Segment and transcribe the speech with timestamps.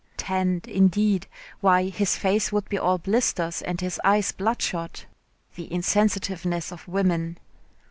[0.17, 1.27] Tanned, indeed!
[1.59, 5.05] Why his face would be all blisters and his eyes bloodshot.
[5.53, 7.37] The insensitiveness of women!